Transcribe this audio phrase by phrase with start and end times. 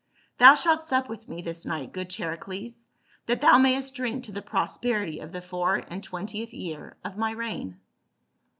[0.39, 2.87] Thou shalt sup with me this night, good Charicles,
[3.27, 7.29] that thou mayest drink to the prosperity of the four and twentieth year of my
[7.29, 7.79] reign."